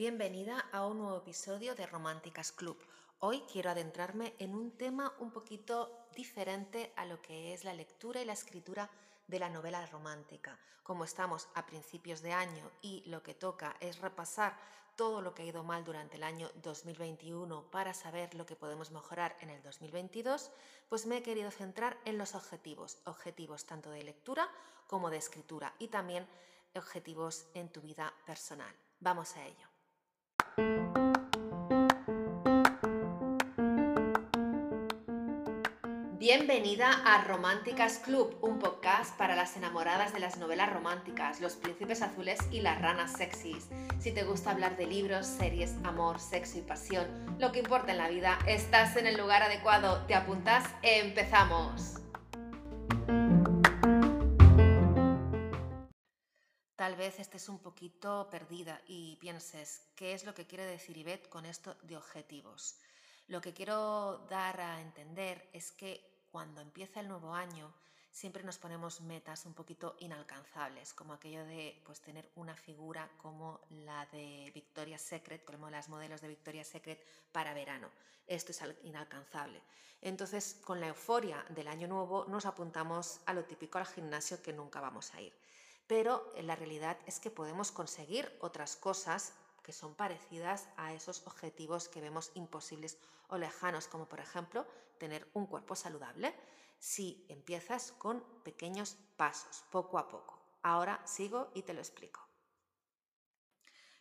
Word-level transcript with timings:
Bienvenida 0.00 0.64
a 0.72 0.86
un 0.86 0.96
nuevo 0.96 1.18
episodio 1.18 1.74
de 1.74 1.84
Románticas 1.86 2.52
Club. 2.52 2.78
Hoy 3.18 3.42
quiero 3.52 3.68
adentrarme 3.68 4.34
en 4.38 4.54
un 4.54 4.70
tema 4.70 5.12
un 5.18 5.30
poquito 5.30 6.06
diferente 6.16 6.90
a 6.96 7.04
lo 7.04 7.20
que 7.20 7.52
es 7.52 7.64
la 7.64 7.74
lectura 7.74 8.22
y 8.22 8.24
la 8.24 8.32
escritura 8.32 8.88
de 9.28 9.38
la 9.38 9.50
novela 9.50 9.84
romántica. 9.84 10.58
Como 10.82 11.04
estamos 11.04 11.48
a 11.54 11.66
principios 11.66 12.22
de 12.22 12.32
año 12.32 12.70
y 12.80 13.02
lo 13.10 13.22
que 13.22 13.34
toca 13.34 13.76
es 13.78 13.98
repasar 13.98 14.56
todo 14.96 15.20
lo 15.20 15.34
que 15.34 15.42
ha 15.42 15.44
ido 15.52 15.64
mal 15.64 15.84
durante 15.84 16.16
el 16.16 16.22
año 16.22 16.50
2021 16.62 17.70
para 17.70 17.92
saber 17.92 18.34
lo 18.34 18.46
que 18.46 18.56
podemos 18.56 18.92
mejorar 18.92 19.36
en 19.40 19.50
el 19.50 19.62
2022, 19.62 20.50
pues 20.88 21.04
me 21.04 21.18
he 21.18 21.22
querido 21.22 21.50
centrar 21.50 21.98
en 22.06 22.16
los 22.16 22.34
objetivos, 22.34 23.02
objetivos 23.04 23.66
tanto 23.66 23.90
de 23.90 24.02
lectura 24.02 24.48
como 24.86 25.10
de 25.10 25.18
escritura 25.18 25.74
y 25.78 25.88
también 25.88 26.26
objetivos 26.74 27.48
en 27.52 27.68
tu 27.68 27.82
vida 27.82 28.14
personal. 28.24 28.74
Vamos 29.00 29.36
a 29.36 29.44
ello. 29.44 29.69
Bienvenida 36.18 36.90
a 37.06 37.24
Románticas 37.24 37.98
Club, 37.98 38.36
un 38.42 38.58
podcast 38.58 39.16
para 39.16 39.34
las 39.34 39.56
enamoradas 39.56 40.12
de 40.12 40.20
las 40.20 40.36
novelas 40.36 40.70
románticas, 40.70 41.40
los 41.40 41.56
príncipes 41.56 42.02
azules 42.02 42.38
y 42.52 42.60
las 42.60 42.80
ranas 42.80 43.12
sexys. 43.12 43.68
Si 43.98 44.12
te 44.12 44.24
gusta 44.24 44.50
hablar 44.50 44.76
de 44.76 44.86
libros, 44.86 45.26
series, 45.26 45.74
amor, 45.82 46.20
sexo 46.20 46.58
y 46.58 46.60
pasión, 46.60 47.06
lo 47.38 47.52
que 47.52 47.60
importa 47.60 47.92
en 47.92 47.98
la 47.98 48.10
vida, 48.10 48.38
estás 48.46 48.96
en 48.96 49.06
el 49.06 49.16
lugar 49.16 49.42
adecuado. 49.42 50.04
¿Te 50.06 50.14
apuntas? 50.14 50.64
¡Empezamos! 50.82 51.99
Vez 57.00 57.18
estés 57.18 57.48
un 57.48 57.58
poquito 57.58 58.28
perdida 58.30 58.78
y 58.86 59.16
pienses, 59.16 59.80
¿qué 59.96 60.12
es 60.12 60.26
lo 60.26 60.34
que 60.34 60.46
quiere 60.46 60.66
decir 60.66 60.98
Ivette 60.98 61.30
con 61.30 61.46
esto 61.46 61.74
de 61.84 61.96
objetivos? 61.96 62.76
Lo 63.28 63.40
que 63.40 63.54
quiero 63.54 64.26
dar 64.28 64.60
a 64.60 64.82
entender 64.82 65.48
es 65.54 65.72
que 65.72 66.26
cuando 66.30 66.60
empieza 66.60 67.00
el 67.00 67.08
nuevo 67.08 67.32
año 67.34 67.72
siempre 68.10 68.44
nos 68.44 68.58
ponemos 68.58 69.00
metas 69.00 69.46
un 69.46 69.54
poquito 69.54 69.96
inalcanzables, 70.00 70.92
como 70.92 71.14
aquello 71.14 71.42
de 71.46 71.80
pues, 71.86 72.02
tener 72.02 72.30
una 72.34 72.54
figura 72.54 73.10
como 73.16 73.60
la 73.70 74.04
de 74.12 74.50
Victoria's 74.54 75.00
Secret, 75.00 75.42
como 75.46 75.70
las 75.70 75.88
modelos 75.88 76.20
de 76.20 76.28
Victoria's 76.28 76.68
Secret 76.68 77.02
para 77.32 77.54
verano. 77.54 77.88
Esto 78.26 78.52
es 78.52 78.62
inalcanzable. 78.82 79.62
Entonces, 80.02 80.60
con 80.66 80.80
la 80.80 80.88
euforia 80.88 81.46
del 81.48 81.68
año 81.68 81.88
nuevo, 81.88 82.26
nos 82.26 82.44
apuntamos 82.44 83.20
a 83.24 83.32
lo 83.32 83.44
típico 83.44 83.78
al 83.78 83.86
gimnasio 83.86 84.42
que 84.42 84.52
nunca 84.52 84.82
vamos 84.82 85.14
a 85.14 85.22
ir. 85.22 85.32
Pero 85.90 86.32
la 86.40 86.54
realidad 86.54 86.96
es 87.06 87.18
que 87.18 87.32
podemos 87.32 87.72
conseguir 87.72 88.38
otras 88.40 88.76
cosas 88.76 89.32
que 89.64 89.72
son 89.72 89.96
parecidas 89.96 90.68
a 90.76 90.92
esos 90.92 91.26
objetivos 91.26 91.88
que 91.88 92.00
vemos 92.00 92.30
imposibles 92.34 92.96
o 93.26 93.36
lejanos, 93.36 93.88
como 93.88 94.06
por 94.06 94.20
ejemplo 94.20 94.64
tener 94.98 95.26
un 95.34 95.46
cuerpo 95.46 95.74
saludable, 95.74 96.32
si 96.78 97.26
empiezas 97.28 97.90
con 97.90 98.22
pequeños 98.44 98.98
pasos, 99.16 99.64
poco 99.72 99.98
a 99.98 100.06
poco. 100.06 100.38
Ahora 100.62 101.04
sigo 101.08 101.50
y 101.54 101.62
te 101.62 101.74
lo 101.74 101.80
explico. 101.80 102.29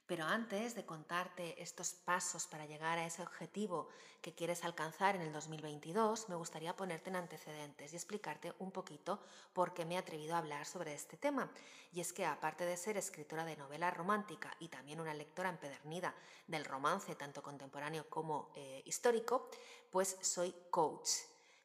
Pero 0.10 0.26
antes 0.26 0.74
de 0.74 0.88
contarte 0.88 1.62
estos 1.62 1.94
pasos 1.94 2.48
para 2.48 2.66
llegar 2.66 2.98
a 2.98 3.06
ese 3.06 3.22
objetivo 3.22 3.90
que 4.24 4.34
quieres 4.34 4.64
alcanzar 4.64 5.16
en 5.16 5.22
el 5.22 5.32
2022, 5.32 6.30
me 6.30 6.36
gustaría 6.36 6.76
ponerte 6.76 7.12
en 7.12 7.18
antecedentes 7.18 7.94
y 7.94 7.96
explicarte 7.96 8.52
un 8.58 8.72
poquito 8.72 9.20
por 9.54 9.76
qué 9.76 9.86
me 9.86 9.94
he 9.94 9.98
atrevido 10.00 10.34
a 10.34 10.40
hablar 10.40 10.66
sobre 10.66 10.96
este 10.96 11.16
tema. 11.16 11.52
Y 11.94 12.02
es 12.02 12.12
que 12.12 12.26
aparte 12.26 12.66
de 12.66 12.76
ser 12.76 12.98
escritora 12.98 13.46
de 13.46 13.56
novela 13.56 13.92
romántica 13.92 14.52
y 14.60 14.70
también 14.70 15.00
una 15.00 15.14
lectora 15.14 15.50
empedernida 15.50 16.16
del 16.48 16.66
romance 16.66 17.14
tanto 17.14 17.44
contemporáneo 17.44 18.10
como 18.10 18.52
eh, 18.56 18.82
histórico, 18.86 19.48
pues 19.92 20.18
soy 20.22 20.56
coach. 20.72 21.08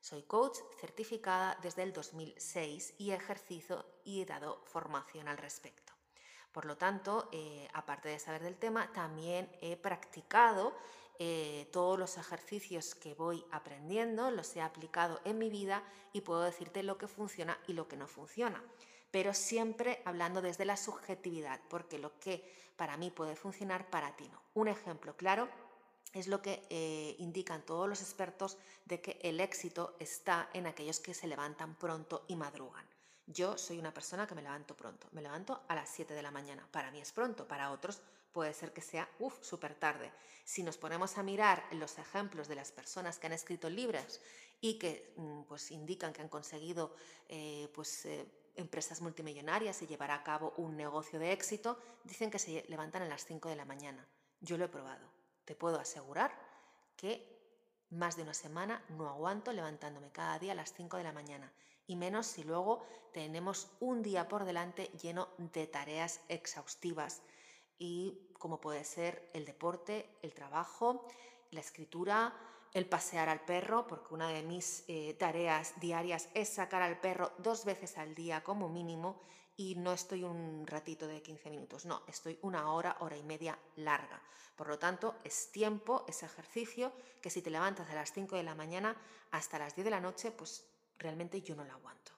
Soy 0.02 0.22
coach 0.24 0.58
certificada 0.78 1.58
desde 1.62 1.82
el 1.82 1.94
2006 1.94 2.96
y 2.98 3.12
he 3.12 3.14
ejercido 3.14 3.86
y 4.04 4.20
he 4.20 4.26
dado 4.26 4.60
formación 4.66 5.28
al 5.28 5.38
respecto. 5.38 5.93
Por 6.54 6.66
lo 6.66 6.76
tanto, 6.76 7.28
eh, 7.32 7.68
aparte 7.74 8.08
de 8.08 8.20
saber 8.20 8.44
del 8.44 8.56
tema, 8.56 8.92
también 8.92 9.50
he 9.60 9.76
practicado 9.76 10.72
eh, 11.18 11.68
todos 11.72 11.98
los 11.98 12.16
ejercicios 12.16 12.94
que 12.94 13.12
voy 13.14 13.44
aprendiendo, 13.50 14.30
los 14.30 14.54
he 14.54 14.62
aplicado 14.62 15.20
en 15.24 15.38
mi 15.38 15.50
vida 15.50 15.82
y 16.12 16.20
puedo 16.20 16.42
decirte 16.42 16.84
lo 16.84 16.96
que 16.96 17.08
funciona 17.08 17.58
y 17.66 17.72
lo 17.72 17.88
que 17.88 17.96
no 17.96 18.06
funciona. 18.06 18.62
Pero 19.10 19.34
siempre 19.34 20.00
hablando 20.04 20.42
desde 20.42 20.64
la 20.64 20.76
subjetividad, 20.76 21.60
porque 21.68 21.98
lo 21.98 22.16
que 22.20 22.48
para 22.76 22.96
mí 22.96 23.10
puede 23.10 23.34
funcionar, 23.34 23.90
para 23.90 24.14
ti 24.14 24.28
no. 24.28 24.40
Un 24.54 24.68
ejemplo 24.68 25.16
claro 25.16 25.48
es 26.12 26.28
lo 26.28 26.40
que 26.40 26.64
eh, 26.70 27.16
indican 27.18 27.66
todos 27.66 27.88
los 27.88 28.00
expertos 28.00 28.58
de 28.84 29.00
que 29.00 29.18
el 29.22 29.40
éxito 29.40 29.96
está 29.98 30.48
en 30.52 30.68
aquellos 30.68 31.00
que 31.00 31.14
se 31.14 31.26
levantan 31.26 31.74
pronto 31.74 32.24
y 32.28 32.36
madrugan. 32.36 32.93
Yo 33.26 33.56
soy 33.56 33.78
una 33.78 33.94
persona 33.94 34.26
que 34.26 34.34
me 34.34 34.42
levanto 34.42 34.76
pronto, 34.76 35.08
me 35.12 35.22
levanto 35.22 35.62
a 35.68 35.74
las 35.74 35.88
7 35.88 36.12
de 36.12 36.22
la 36.22 36.30
mañana. 36.30 36.68
Para 36.70 36.90
mí 36.90 37.00
es 37.00 37.12
pronto, 37.12 37.48
para 37.48 37.70
otros 37.70 38.02
puede 38.32 38.52
ser 38.52 38.72
que 38.72 38.82
sea, 38.82 39.08
uff, 39.20 39.42
súper 39.42 39.74
tarde. 39.74 40.12
Si 40.44 40.62
nos 40.62 40.76
ponemos 40.76 41.16
a 41.16 41.22
mirar 41.22 41.64
los 41.72 41.98
ejemplos 41.98 42.48
de 42.48 42.56
las 42.56 42.72
personas 42.72 43.18
que 43.18 43.26
han 43.26 43.32
escrito 43.32 43.70
libros 43.70 44.20
y 44.60 44.78
que 44.78 45.14
mm, 45.16 45.42
pues, 45.42 45.70
indican 45.70 46.12
que 46.12 46.20
han 46.20 46.28
conseguido 46.28 46.94
eh, 47.28 47.70
pues, 47.74 48.04
eh, 48.04 48.26
empresas 48.56 49.00
multimillonarias 49.00 49.80
y 49.80 49.86
llevar 49.86 50.10
a 50.10 50.22
cabo 50.22 50.52
un 50.58 50.76
negocio 50.76 51.18
de 51.18 51.32
éxito, 51.32 51.78
dicen 52.02 52.30
que 52.30 52.38
se 52.38 52.64
levantan 52.68 53.02
a 53.02 53.08
las 53.08 53.24
5 53.24 53.48
de 53.48 53.56
la 53.56 53.64
mañana. 53.64 54.06
Yo 54.40 54.58
lo 54.58 54.66
he 54.66 54.68
probado. 54.68 55.08
Te 55.46 55.54
puedo 55.54 55.80
asegurar 55.80 56.34
que 56.96 57.32
más 57.90 58.16
de 58.16 58.22
una 58.22 58.34
semana 58.34 58.84
no 58.90 59.08
aguanto 59.08 59.52
levantándome 59.52 60.10
cada 60.10 60.38
día 60.38 60.52
a 60.52 60.56
las 60.56 60.74
5 60.74 60.98
de 60.98 61.04
la 61.04 61.12
mañana 61.12 61.52
y 61.86 61.96
menos 61.96 62.26
si 62.26 62.44
luego 62.44 62.84
tenemos 63.12 63.68
un 63.80 64.02
día 64.02 64.28
por 64.28 64.44
delante 64.44 64.90
lleno 65.00 65.28
de 65.38 65.66
tareas 65.66 66.20
exhaustivas 66.28 67.22
y 67.78 68.30
como 68.38 68.60
puede 68.60 68.84
ser 68.84 69.30
el 69.32 69.44
deporte, 69.44 70.08
el 70.22 70.34
trabajo, 70.34 71.06
la 71.50 71.60
escritura, 71.60 72.34
el 72.72 72.86
pasear 72.86 73.28
al 73.28 73.44
perro, 73.44 73.86
porque 73.86 74.14
una 74.14 74.28
de 74.28 74.42
mis 74.42 74.84
eh, 74.88 75.14
tareas 75.14 75.78
diarias 75.80 76.28
es 76.34 76.48
sacar 76.48 76.82
al 76.82 77.00
perro 77.00 77.32
dos 77.38 77.64
veces 77.64 77.96
al 77.98 78.14
día 78.14 78.42
como 78.42 78.68
mínimo 78.68 79.20
y 79.56 79.76
no 79.76 79.92
estoy 79.92 80.24
un 80.24 80.66
ratito 80.66 81.06
de 81.06 81.22
15 81.22 81.50
minutos, 81.50 81.84
no, 81.84 82.02
estoy 82.08 82.38
una 82.42 82.72
hora, 82.72 82.96
hora 83.00 83.16
y 83.16 83.22
media 83.22 83.56
larga. 83.76 84.20
Por 84.56 84.68
lo 84.68 84.78
tanto, 84.78 85.16
es 85.24 85.52
tiempo, 85.52 86.04
es 86.08 86.22
ejercicio, 86.22 86.92
que 87.20 87.30
si 87.30 87.42
te 87.42 87.50
levantas 87.50 87.88
a 87.90 87.94
las 87.94 88.12
5 88.12 88.36
de 88.36 88.42
la 88.42 88.54
mañana 88.54 88.96
hasta 89.30 89.58
las 89.58 89.74
10 89.76 89.84
de 89.84 89.90
la 89.90 90.00
noche, 90.00 90.32
pues 90.32 90.66
realmente 90.98 91.42
yo 91.42 91.54
no 91.54 91.64
la 91.64 91.74
aguanto. 91.74 92.12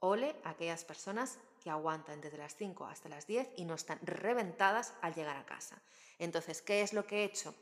Ole 0.00 0.40
a 0.44 0.50
aquellas 0.50 0.84
personas 0.84 1.38
que 1.60 1.70
aguantan 1.70 2.20
desde 2.20 2.38
las 2.38 2.54
5 2.54 2.86
hasta 2.86 3.08
las 3.08 3.26
10 3.26 3.50
y 3.56 3.64
no 3.64 3.74
están 3.74 3.98
reventadas 4.02 4.94
al 5.00 5.14
llegar 5.14 5.36
a 5.36 5.46
casa. 5.46 5.82
Entonces, 6.18 6.62
¿qué 6.62 6.82
es 6.82 6.92
lo 6.92 7.06
que 7.06 7.20
he 7.20 7.24
hecho? 7.24 7.54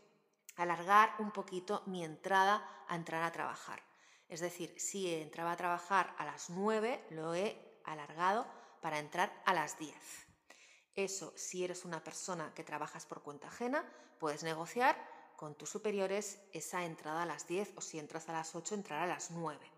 Alargar 0.57 1.15
un 1.19 1.31
poquito 1.31 1.83
mi 1.87 2.05
entrada 2.05 2.85
a 2.89 2.97
entrar 2.97 3.23
a 3.23 3.33
trabajar. 3.33 3.83
Es 4.29 4.41
decir, 4.41 4.75
si 4.79 5.15
entraba 5.15 5.53
a 5.53 5.57
trabajar 5.57 6.15
a 6.19 6.25
las 6.25 6.51
9, 6.51 7.07
lo 7.11 7.35
he 7.35 7.57
alargado 7.85 8.47
para 8.81 8.99
entrar 8.99 9.33
a 9.45 9.55
las 9.55 9.79
10. 9.79 9.95
Eso, 10.95 11.33
si 11.37 11.65
eres 11.65 11.85
una 11.85 12.03
persona 12.03 12.53
que 12.55 12.65
trabajas 12.65 13.07
por 13.07 13.23
cuenta 13.23 13.49
ajena, 13.49 13.85
puedes 14.19 14.43
negociar 14.43 14.97
con 15.37 15.55
tus 15.55 15.69
superiores 15.69 16.41
esa 16.53 16.85
entrada 16.85 17.23
a 17.23 17.27
las 17.27 17.47
10 17.47 17.75
o 17.77 17.81
si 17.81 17.99
entras 17.99 18.29
a 18.29 18.33
las 18.33 18.55
8, 18.55 18.75
entrar 18.75 19.03
a 19.03 19.07
las 19.07 19.31
9. 19.31 19.71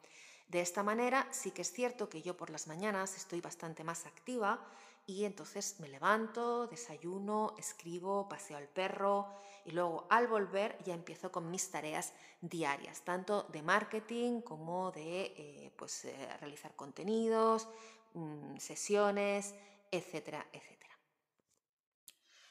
De 0.48 0.60
esta 0.60 0.82
manera 0.82 1.28
sí 1.30 1.50
que 1.50 1.62
es 1.62 1.70
cierto 1.72 2.08
que 2.08 2.22
yo 2.22 2.36
por 2.36 2.48
las 2.48 2.66
mañanas 2.66 3.16
estoy 3.16 3.40
bastante 3.42 3.84
más 3.84 4.06
activa 4.06 4.66
y 5.06 5.24
entonces 5.24 5.76
me 5.80 5.88
levanto, 5.88 6.66
desayuno, 6.66 7.54
escribo, 7.58 8.28
paseo 8.28 8.56
al 8.56 8.68
perro 8.68 9.26
y 9.66 9.72
luego 9.72 10.06
al 10.08 10.26
volver 10.26 10.78
ya 10.84 10.94
empiezo 10.94 11.30
con 11.30 11.50
mis 11.50 11.70
tareas 11.70 12.14
diarias, 12.40 13.02
tanto 13.02 13.44
de 13.44 13.62
marketing 13.62 14.40
como 14.40 14.90
de 14.90 15.34
eh, 15.36 15.72
pues, 15.76 16.06
eh, 16.06 16.36
realizar 16.40 16.74
contenidos, 16.74 17.68
mm, 18.14 18.56
sesiones, 18.56 19.54
etcétera, 19.90 20.46
etcétera. 20.52 20.87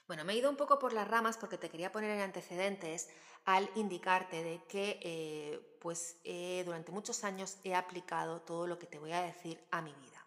Bueno, 0.07 0.23
me 0.23 0.33
he 0.33 0.37
ido 0.37 0.49
un 0.49 0.55
poco 0.55 0.79
por 0.79 0.93
las 0.93 1.07
ramas 1.07 1.37
porque 1.37 1.57
te 1.57 1.69
quería 1.69 1.91
poner 1.91 2.11
en 2.11 2.21
antecedentes 2.21 3.09
al 3.43 3.69
indicarte 3.75 4.41
de 4.41 4.63
que 4.69 4.99
eh, 5.03 5.77
pues 5.81 6.17
durante 6.65 6.93
muchos 6.93 7.25
años 7.25 7.57
he 7.63 7.75
aplicado 7.75 8.41
todo 8.41 8.67
lo 8.67 8.79
que 8.79 8.87
te 8.87 8.99
voy 8.99 9.11
a 9.11 9.21
decir 9.21 9.61
a 9.69 9.81
mi 9.81 9.93
vida. 9.93 10.25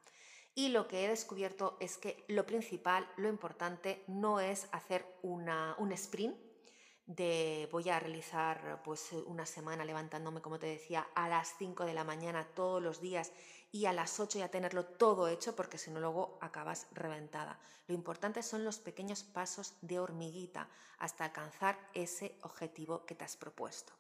Y 0.54 0.68
lo 0.68 0.86
que 0.86 1.04
he 1.04 1.08
descubierto 1.08 1.78
es 1.80 1.96
que 1.96 2.24
lo 2.28 2.44
principal, 2.44 3.08
lo 3.16 3.28
importante, 3.28 4.04
no 4.06 4.40
es 4.40 4.68
hacer 4.72 5.06
una, 5.22 5.74
un 5.78 5.92
sprint 5.92 6.36
de 7.16 7.68
voy 7.72 7.88
a 7.90 7.98
realizar 7.98 8.80
pues 8.84 9.12
una 9.26 9.44
semana 9.44 9.84
levantándome, 9.84 10.40
como 10.40 10.60
te 10.60 10.66
decía, 10.66 11.08
a 11.16 11.28
las 11.28 11.56
5 11.58 11.84
de 11.84 11.92
la 11.92 12.04
mañana 12.04 12.46
todos 12.54 12.80
los 12.80 13.00
días 13.00 13.32
y 13.72 13.86
a 13.86 13.92
las 13.92 14.20
8 14.20 14.38
ya 14.38 14.48
tenerlo 14.48 14.84
todo 14.84 15.26
hecho 15.26 15.56
porque 15.56 15.76
si 15.76 15.90
no 15.90 15.98
luego 15.98 16.38
acabas 16.40 16.86
reventada. 16.92 17.58
Lo 17.88 17.94
importante 17.94 18.44
son 18.44 18.64
los 18.64 18.78
pequeños 18.78 19.24
pasos 19.24 19.74
de 19.80 19.98
hormiguita 19.98 20.68
hasta 20.98 21.24
alcanzar 21.24 21.76
ese 21.94 22.38
objetivo 22.42 23.04
que 23.04 23.16
te 23.16 23.24
has 23.24 23.36
propuesto. 23.36 23.92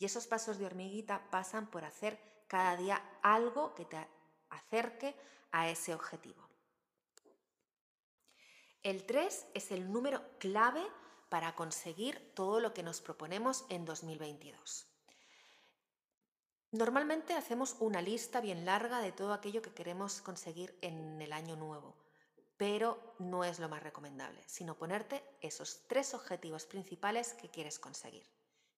Y 0.00 0.04
esos 0.04 0.26
pasos 0.26 0.58
de 0.58 0.66
hormiguita 0.66 1.30
pasan 1.30 1.70
por 1.70 1.84
hacer 1.84 2.18
cada 2.48 2.76
día 2.76 3.00
algo 3.22 3.76
que 3.76 3.84
te 3.84 4.04
acerque 4.50 5.14
a 5.52 5.70
ese 5.70 5.94
objetivo. 5.94 6.48
El 8.82 9.06
3 9.06 9.46
es 9.54 9.70
el 9.70 9.92
número 9.92 10.22
clave 10.38 10.84
para 11.28 11.54
conseguir 11.54 12.32
todo 12.34 12.60
lo 12.60 12.72
que 12.72 12.82
nos 12.82 13.00
proponemos 13.00 13.64
en 13.68 13.84
2022. 13.84 14.86
Normalmente 16.72 17.34
hacemos 17.34 17.76
una 17.80 18.02
lista 18.02 18.40
bien 18.40 18.64
larga 18.64 19.00
de 19.00 19.12
todo 19.12 19.32
aquello 19.32 19.62
que 19.62 19.72
queremos 19.72 20.20
conseguir 20.20 20.76
en 20.82 21.20
el 21.22 21.32
año 21.32 21.56
nuevo, 21.56 21.96
pero 22.56 23.14
no 23.18 23.44
es 23.44 23.58
lo 23.58 23.68
más 23.68 23.82
recomendable, 23.82 24.42
sino 24.46 24.76
ponerte 24.76 25.24
esos 25.40 25.86
tres 25.86 26.12
objetivos 26.14 26.66
principales 26.66 27.34
que 27.34 27.50
quieres 27.50 27.78
conseguir. 27.78 28.26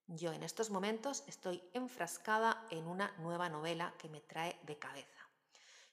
Yo 0.07 0.33
en 0.33 0.43
estos 0.43 0.71
momentos 0.71 1.25
estoy 1.27 1.63
enfrascada 1.75 2.67
en 2.71 2.87
una 2.87 3.13
nueva 3.19 3.49
novela 3.49 3.95
que 3.99 4.09
me 4.09 4.21
trae 4.21 4.59
de 4.63 4.79
cabeza. 4.79 5.29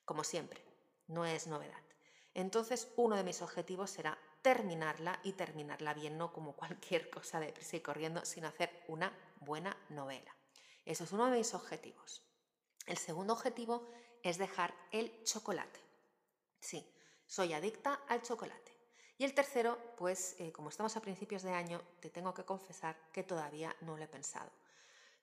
Como 0.06 0.24
siempre, 0.24 0.64
no 1.08 1.26
es 1.26 1.48
novedad. 1.48 1.82
Entonces, 2.34 2.88
uno 2.96 3.16
de 3.16 3.24
mis 3.24 3.42
objetivos 3.42 3.92
será 3.92 4.18
terminarla 4.46 5.20
y 5.24 5.32
terminarla 5.32 5.96
bien, 5.96 6.20
no 6.20 6.32
como 6.32 6.56
cualquier 6.56 7.10
cosa 7.10 7.40
de 7.40 7.52
prisa 7.52 7.78
y 7.78 7.82
corriendo, 7.82 8.24
sino 8.26 8.48
hacer 8.48 8.84
una 8.88 9.12
buena 9.40 9.76
novela. 9.90 10.36
Eso 10.86 11.04
es 11.04 11.12
uno 11.12 11.26
de 11.26 11.40
mis 11.40 11.56
objetivos. 11.56 12.22
El 12.86 13.00
segundo 13.00 13.34
objetivo 13.34 13.90
es 14.22 14.38
dejar 14.38 14.76
el 14.92 15.24
chocolate. 15.24 15.80
Sí, 16.60 16.88
soy 17.26 17.54
adicta 17.54 18.02
al 18.08 18.22
chocolate. 18.22 18.78
Y 19.18 19.24
el 19.24 19.34
tercero, 19.34 19.80
pues 19.98 20.36
eh, 20.38 20.52
como 20.52 20.70
estamos 20.70 20.96
a 20.96 21.02
principios 21.02 21.42
de 21.42 21.50
año, 21.50 21.82
te 22.00 22.12
tengo 22.12 22.36
que 22.36 22.46
confesar 22.46 22.96
que 23.12 23.24
todavía 23.24 23.76
no 23.82 23.98
lo 23.98 24.04
he 24.04 24.08
pensado. 24.08 24.52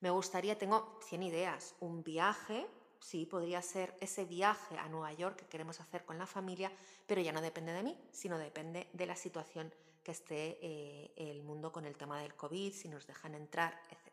Me 0.01 0.11
gustaría, 0.11 0.59
tengo 0.59 0.99
100 1.07 1.23
ideas, 1.23 1.77
un 1.79 2.03
viaje, 2.03 2.67
sí, 3.03 3.27
podría 3.27 3.61
ser 3.61 3.95
ese 4.01 4.25
viaje 4.25 4.79
a 4.79 4.89
Nueva 4.89 5.13
York 5.13 5.37
que 5.37 5.47
queremos 5.47 5.81
hacer 5.81 6.05
con 6.05 6.19
la 6.19 6.27
familia, 6.27 6.73
pero 7.07 7.21
ya 7.21 7.33
no 7.33 7.41
depende 7.41 7.73
de 7.73 7.83
mí, 7.83 7.99
sino 8.13 8.39
depende 8.39 8.89
de 8.93 9.07
la 9.07 9.17
situación 9.17 9.73
que 10.03 10.13
esté 10.13 10.59
eh, 10.63 11.13
el 11.17 11.43
mundo 11.43 11.73
con 11.73 11.85
el 11.85 11.97
tema 11.97 12.21
del 12.21 12.35
COVID, 12.35 12.73
si 12.73 12.89
nos 12.89 13.07
dejan 13.07 13.35
entrar, 13.35 13.81
etc. 13.91 14.13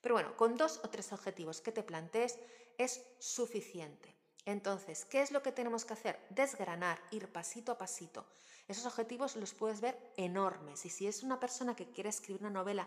Pero 0.00 0.14
bueno, 0.14 0.36
con 0.36 0.56
dos 0.56 0.80
o 0.84 0.90
tres 0.90 1.12
objetivos 1.12 1.60
que 1.60 1.72
te 1.72 1.82
plantees 1.82 2.38
es 2.78 3.02
suficiente. 3.18 4.14
Entonces, 4.44 5.04
¿qué 5.06 5.22
es 5.22 5.30
lo 5.30 5.42
que 5.42 5.52
tenemos 5.52 5.84
que 5.84 5.94
hacer? 5.94 6.20
Desgranar, 6.28 7.00
ir 7.10 7.32
pasito 7.32 7.72
a 7.72 7.78
pasito. 7.78 8.26
Esos 8.68 8.86
objetivos 8.86 9.36
los 9.36 9.54
puedes 9.54 9.80
ver 9.80 9.98
enormes 10.16 10.84
y 10.84 10.90
si 10.90 11.06
es 11.06 11.22
una 11.22 11.40
persona 11.40 11.74
que 11.74 11.90
quiere 11.90 12.10
escribir 12.10 12.42
una 12.42 12.50
novela 12.50 12.86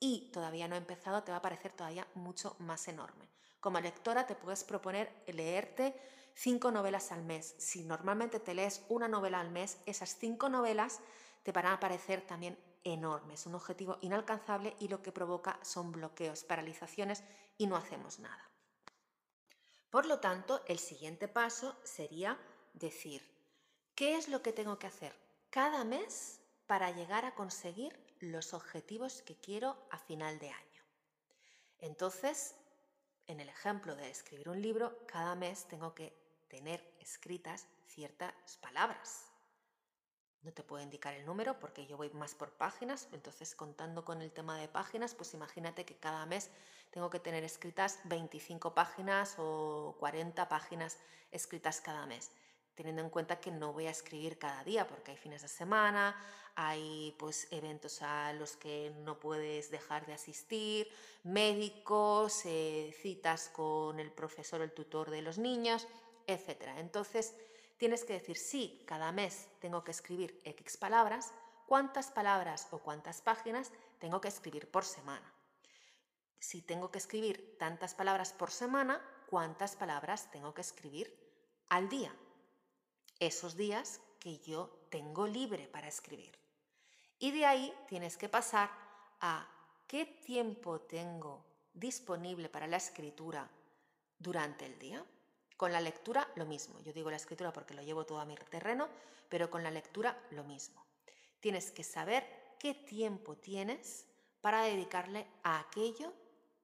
y 0.00 0.30
todavía 0.32 0.68
no 0.68 0.74
ha 0.74 0.78
empezado, 0.78 1.22
te 1.22 1.32
va 1.32 1.38
a 1.38 1.42
parecer 1.42 1.72
todavía 1.72 2.06
mucho 2.14 2.56
más 2.58 2.88
enorme. 2.88 3.28
Como 3.60 3.80
lectora 3.80 4.26
te 4.26 4.34
puedes 4.34 4.64
proponer 4.64 5.12
leerte 5.26 5.94
cinco 6.34 6.70
novelas 6.70 7.10
al 7.10 7.24
mes. 7.24 7.54
Si 7.58 7.82
normalmente 7.82 8.38
te 8.40 8.54
lees 8.54 8.84
una 8.88 9.08
novela 9.08 9.40
al 9.40 9.50
mes, 9.50 9.78
esas 9.86 10.16
cinco 10.16 10.48
novelas 10.48 11.00
te 11.42 11.52
van 11.52 11.66
a 11.66 11.80
parecer 11.80 12.26
también 12.26 12.58
enorme, 12.84 13.34
es 13.34 13.46
un 13.46 13.54
objetivo 13.54 13.98
inalcanzable 14.00 14.76
y 14.78 14.88
lo 14.88 15.02
que 15.02 15.12
provoca 15.12 15.58
son 15.62 15.92
bloqueos, 15.92 16.44
paralizaciones 16.44 17.24
y 17.56 17.66
no 17.66 17.76
hacemos 17.76 18.18
nada. 18.18 18.50
Por 19.90 20.06
lo 20.06 20.20
tanto, 20.20 20.62
el 20.66 20.78
siguiente 20.78 21.28
paso 21.28 21.76
sería 21.82 22.38
decir, 22.74 23.22
¿qué 23.94 24.16
es 24.16 24.28
lo 24.28 24.42
que 24.42 24.52
tengo 24.52 24.78
que 24.78 24.86
hacer 24.86 25.14
cada 25.50 25.84
mes 25.84 26.40
para 26.66 26.90
llegar 26.90 27.24
a 27.24 27.34
conseguir 27.34 27.98
los 28.20 28.52
objetivos 28.52 29.22
que 29.22 29.36
quiero 29.36 29.76
a 29.90 29.98
final 29.98 30.38
de 30.38 30.50
año? 30.50 30.82
Entonces, 31.78 32.54
en 33.28 33.40
el 33.40 33.48
ejemplo 33.48 33.94
de 33.94 34.10
escribir 34.10 34.48
un 34.48 34.60
libro, 34.60 35.06
cada 35.06 35.34
mes 35.36 35.66
tengo 35.68 35.94
que 35.94 36.12
tener 36.48 36.82
escritas 36.98 37.68
ciertas 37.86 38.32
palabras. 38.60 39.30
No 40.42 40.52
te 40.52 40.62
puedo 40.62 40.82
indicar 40.82 41.14
el 41.14 41.26
número 41.26 41.58
porque 41.58 41.86
yo 41.86 41.96
voy 41.96 42.10
más 42.10 42.34
por 42.34 42.52
páginas, 42.52 43.08
entonces 43.12 43.54
contando 43.54 44.04
con 44.04 44.22
el 44.22 44.32
tema 44.32 44.58
de 44.58 44.68
páginas, 44.68 45.14
pues 45.14 45.34
imagínate 45.34 45.84
que 45.84 45.96
cada 45.96 46.24
mes 46.26 46.50
tengo 46.90 47.10
que 47.10 47.20
tener 47.20 47.44
escritas 47.44 48.00
25 48.04 48.74
páginas 48.74 49.34
o 49.38 49.96
40 49.98 50.48
páginas 50.48 50.98
escritas 51.30 51.80
cada 51.80 52.06
mes, 52.06 52.30
teniendo 52.78 53.02
en 53.02 53.10
cuenta 53.10 53.40
que 53.40 53.50
no 53.50 53.72
voy 53.72 53.88
a 53.88 53.90
escribir 53.90 54.38
cada 54.38 54.62
día 54.62 54.86
porque 54.86 55.10
hay 55.10 55.16
fines 55.16 55.42
de 55.42 55.48
semana, 55.48 56.14
hay 56.54 57.12
pues 57.18 57.48
eventos 57.50 58.02
a 58.02 58.32
los 58.34 58.56
que 58.56 58.92
no 59.00 59.18
puedes 59.18 59.72
dejar 59.72 60.06
de 60.06 60.12
asistir, 60.12 60.88
médicos, 61.24 62.42
eh, 62.44 62.94
citas 63.02 63.48
con 63.48 63.98
el 63.98 64.12
profesor 64.12 64.62
el 64.62 64.70
tutor 64.70 65.10
de 65.10 65.22
los 65.22 65.38
niños, 65.38 65.88
etc. 66.28 66.68
Entonces, 66.76 67.34
tienes 67.78 68.04
que 68.04 68.12
decir, 68.12 68.36
sí, 68.36 68.84
cada 68.86 69.10
mes 69.10 69.48
tengo 69.58 69.82
que 69.82 69.90
escribir 69.90 70.40
X 70.44 70.76
palabras, 70.76 71.32
cuántas 71.66 72.12
palabras 72.12 72.68
o 72.70 72.78
cuántas 72.78 73.22
páginas 73.22 73.72
tengo 73.98 74.20
que 74.20 74.28
escribir 74.28 74.70
por 74.70 74.84
semana. 74.84 75.34
Si 76.38 76.62
tengo 76.62 76.92
que 76.92 76.98
escribir 76.98 77.56
tantas 77.58 77.96
palabras 77.96 78.32
por 78.32 78.52
semana, 78.52 79.04
cuántas 79.28 79.74
palabras 79.74 80.30
tengo 80.30 80.54
que 80.54 80.60
escribir 80.60 81.12
al 81.70 81.88
día. 81.88 82.14
Esos 83.20 83.56
días 83.56 84.00
que 84.20 84.38
yo 84.38 84.70
tengo 84.90 85.26
libre 85.26 85.66
para 85.68 85.88
escribir. 85.88 86.38
Y 87.18 87.32
de 87.32 87.46
ahí 87.46 87.74
tienes 87.88 88.16
que 88.16 88.28
pasar 88.28 88.70
a 89.20 89.48
qué 89.86 90.06
tiempo 90.06 90.80
tengo 90.82 91.44
disponible 91.72 92.48
para 92.48 92.66
la 92.66 92.76
escritura 92.76 93.50
durante 94.18 94.66
el 94.66 94.78
día. 94.78 95.04
Con 95.56 95.72
la 95.72 95.80
lectura 95.80 96.30
lo 96.36 96.46
mismo. 96.46 96.80
Yo 96.82 96.92
digo 96.92 97.10
la 97.10 97.16
escritura 97.16 97.52
porque 97.52 97.74
lo 97.74 97.82
llevo 97.82 98.06
todo 98.06 98.20
a 98.20 98.24
mi 98.24 98.36
terreno, 98.36 98.88
pero 99.28 99.50
con 99.50 99.62
la 99.64 99.70
lectura 99.70 100.16
lo 100.30 100.44
mismo. 100.44 100.84
Tienes 101.40 101.72
que 101.72 101.82
saber 101.82 102.54
qué 102.58 102.74
tiempo 102.74 103.36
tienes 103.36 104.06
para 104.40 104.62
dedicarle 104.62 105.26
a 105.42 105.58
aquello 105.58 106.12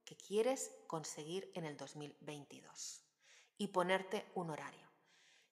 que 0.04 0.16
quieres 0.16 0.70
conseguir 0.86 1.50
en 1.54 1.64
el 1.64 1.76
2022 1.76 3.02
y 3.58 3.68
ponerte 3.68 4.26
un 4.34 4.50
horario. 4.50 4.86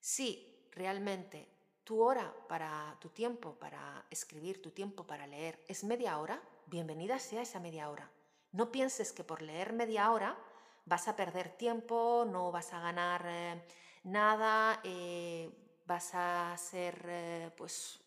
Si 0.01 0.52
realmente 0.73 1.49
tu 1.85 2.03
hora 2.03 2.35
para 2.49 2.97
tu 3.01 3.09
tiempo 3.11 3.55
para 3.55 4.05
escribir, 4.11 4.63
tu 4.63 4.71
tiempo 4.71 5.07
para 5.07 5.27
leer 5.27 5.65
es 5.69 5.85
media 5.85 6.19
hora, 6.19 6.43
bienvenida 6.67 7.19
sea 7.19 7.43
esa 7.43 7.61
media 7.61 7.91
hora. 7.91 8.11
No 8.53 8.71
pienses 8.71 9.13
que 9.13 9.25
por 9.25 9.43
leer 9.43 9.73
media 9.73 10.11
hora 10.11 10.37
vas 10.85 11.09
a 11.09 11.17
perder 11.17 11.57
tiempo, 11.57 12.25
no 12.29 12.53
vas 12.53 12.73
a 12.73 12.81
ganar 12.81 13.25
eh, 13.27 13.63
nada, 14.05 14.81
eh, 14.85 15.51
vas 15.87 16.15
a 16.15 16.57
ser 16.57 17.05
eh, 17.09 17.51
pues 17.57 18.01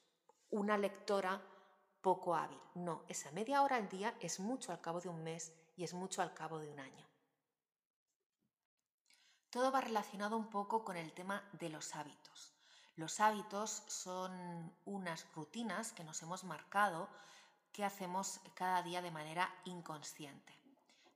una 0.52 0.78
lectora 0.78 1.42
poco 2.02 2.36
hábil. 2.36 2.60
No, 2.76 3.04
esa 3.08 3.32
media 3.32 3.62
hora 3.62 3.76
al 3.78 3.90
día 3.90 4.16
es 4.20 4.40
mucho 4.40 4.72
al 4.72 4.82
cabo 4.82 5.02
de 5.02 5.10
un 5.10 5.24
mes 5.24 5.54
y 5.76 5.84
es 5.84 5.94
mucho 5.94 6.22
al 6.22 6.34
cabo 6.34 6.60
de 6.60 6.70
un 6.70 6.80
año. 6.80 7.06
Todo 9.50 9.72
va 9.72 9.82
relacionado 9.82 10.36
un 10.38 10.50
poco 10.50 10.84
con 10.84 10.98
el 10.98 11.14
tema 11.14 11.48
de 11.54 11.70
los 11.70 11.96
hábitos. 11.96 12.55
Los 12.96 13.20
hábitos 13.20 13.84
son 13.88 14.74
unas 14.86 15.26
rutinas 15.36 15.92
que 15.92 16.04
nos 16.04 16.22
hemos 16.22 16.44
marcado 16.44 17.10
que 17.74 17.84
hacemos 17.84 18.40
cada 18.54 18.82
día 18.82 19.02
de 19.02 19.12
manera 19.12 19.54
inconsciente. 19.66 20.54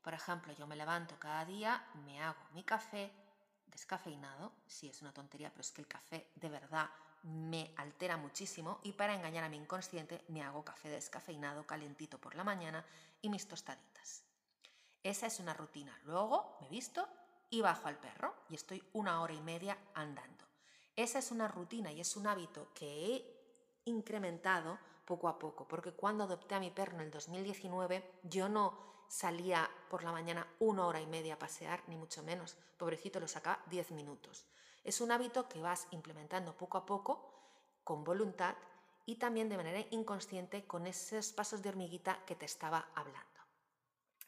Por 0.01 0.13
ejemplo, 0.13 0.51
yo 0.53 0.67
me 0.67 0.75
levanto 0.75 1.17
cada 1.17 1.45
día, 1.45 1.85
me 2.05 2.21
hago 2.21 2.39
mi 2.53 2.63
café 2.63 3.11
descafeinado, 3.67 4.51
sí 4.67 4.89
es 4.89 5.01
una 5.01 5.13
tontería, 5.13 5.51
pero 5.51 5.61
es 5.61 5.71
que 5.71 5.81
el 5.81 5.87
café 5.87 6.31
de 6.35 6.49
verdad 6.49 6.89
me 7.23 7.73
altera 7.77 8.17
muchísimo 8.17 8.79
y 8.83 8.93
para 8.93 9.13
engañar 9.13 9.43
a 9.43 9.49
mi 9.49 9.57
inconsciente 9.57 10.25
me 10.29 10.43
hago 10.43 10.65
café 10.65 10.89
descafeinado 10.89 11.65
calientito 11.65 12.17
por 12.17 12.35
la 12.35 12.43
mañana 12.43 12.85
y 13.21 13.29
mis 13.29 13.47
tostaditas. 13.47 14.23
Esa 15.03 15.27
es 15.27 15.39
una 15.39 15.53
rutina. 15.53 15.97
Luego 16.03 16.57
me 16.59 16.67
visto 16.67 17.07
y 17.49 17.61
bajo 17.61 17.87
al 17.87 17.97
perro 17.97 18.35
y 18.49 18.55
estoy 18.55 18.83
una 18.93 19.21
hora 19.21 19.33
y 19.33 19.41
media 19.41 19.77
andando. 19.93 20.38
Esa 20.99 21.19
es 21.19 21.31
una 21.31 21.47
rutina 21.47 21.93
y 21.93 22.01
es 22.01 22.17
un 22.17 22.27
hábito 22.27 22.73
que 22.73 23.15
he 23.15 23.25
incrementado 23.85 24.77
poco 25.05 25.29
a 25.29 25.39
poco, 25.39 25.65
porque 25.65 25.93
cuando 25.93 26.25
adopté 26.25 26.55
a 26.55 26.59
mi 26.59 26.71
perro 26.71 26.95
en 26.95 27.03
el 27.03 27.09
2019 27.09 28.19
yo 28.23 28.49
no 28.49 29.05
salía 29.07 29.69
por 29.89 30.03
la 30.03 30.11
mañana 30.11 30.45
una 30.59 30.85
hora 30.85 30.99
y 30.99 31.07
media 31.07 31.35
a 31.35 31.39
pasear, 31.39 31.81
ni 31.87 31.95
mucho 31.95 32.21
menos. 32.23 32.57
Pobrecito 32.77 33.21
lo 33.21 33.29
sacaba 33.29 33.63
10 33.69 33.91
minutos. 33.91 34.45
Es 34.83 34.99
un 34.99 35.13
hábito 35.13 35.47
que 35.47 35.61
vas 35.61 35.87
implementando 35.91 36.57
poco 36.57 36.77
a 36.77 36.85
poco, 36.85 37.33
con 37.85 38.03
voluntad, 38.03 38.55
y 39.05 39.15
también 39.15 39.47
de 39.47 39.55
manera 39.55 39.85
inconsciente 39.91 40.67
con 40.67 40.85
esos 40.85 41.31
pasos 41.31 41.61
de 41.61 41.69
hormiguita 41.69 42.25
que 42.25 42.35
te 42.35 42.45
estaba 42.45 42.89
hablando. 42.93 43.39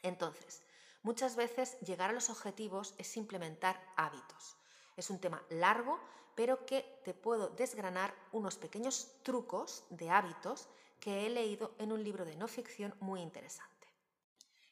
Entonces, 0.03 0.63
muchas 1.03 1.35
veces 1.35 1.77
llegar 1.81 2.11
a 2.11 2.13
los 2.13 2.29
objetivos 2.29 2.95
es 2.97 3.17
implementar 3.17 3.77
hábitos. 3.97 4.55
Es 5.01 5.09
un 5.09 5.17
tema 5.17 5.41
largo, 5.49 5.99
pero 6.35 6.63
que 6.63 7.01
te 7.03 7.15
puedo 7.15 7.49
desgranar 7.49 8.13
unos 8.33 8.57
pequeños 8.57 9.15
trucos 9.23 9.83
de 9.89 10.11
hábitos 10.11 10.69
que 10.99 11.25
he 11.25 11.29
leído 11.31 11.73
en 11.79 11.91
un 11.91 12.03
libro 12.03 12.23
de 12.23 12.35
no 12.35 12.47
ficción 12.47 12.93
muy 12.99 13.19
interesante. 13.19 13.87